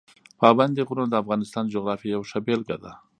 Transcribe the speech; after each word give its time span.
پابندي 0.41 0.81
غرونه 0.87 1.07
د 1.09 1.15
افغانستان 1.23 1.63
د 1.65 1.71
جغرافیې 1.75 2.11
یوه 2.15 2.25
ښه 2.29 2.39
بېلګه 2.45 2.77
ده. 2.83 2.91